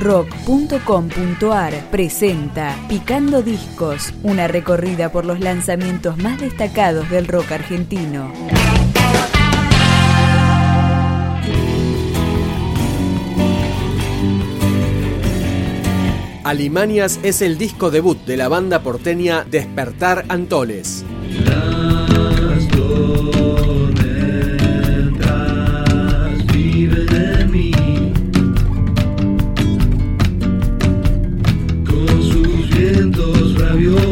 [0.00, 8.32] rock.com.ar presenta Picando Discos, una recorrida por los lanzamientos más destacados del rock argentino.
[16.42, 21.04] Alimanias es el disco debut de la banda porteña Despertar Antoles.
[33.76, 34.09] Vientos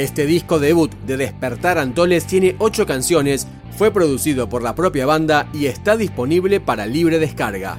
[0.00, 5.50] Este disco debut de Despertar Antoles tiene 8 canciones, fue producido por la propia banda
[5.52, 7.76] y está disponible para libre descarga.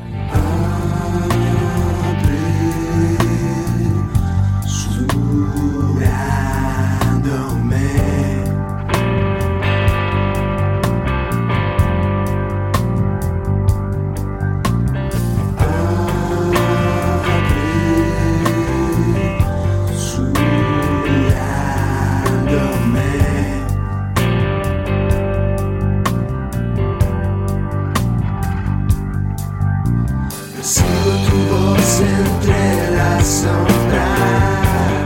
[32.42, 35.01] entre las sombras.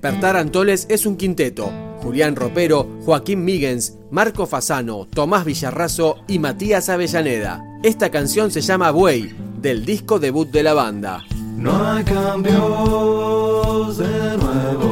[0.00, 1.70] Despertar Antoles es un quinteto.
[2.02, 7.62] Julián Ropero, Joaquín Migens, Marco Fasano, Tomás Villarrazo y Matías Avellaneda.
[7.82, 9.30] Esta canción se llama Buey,
[9.60, 11.22] del disco debut de la banda.
[11.54, 14.89] No hay cambios de nuevo.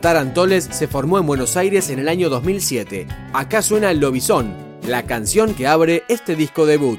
[0.00, 3.06] Despertar Antoles se formó en Buenos Aires en el año 2007.
[3.34, 6.98] Acá suena Lobizón, la canción que abre este disco debut.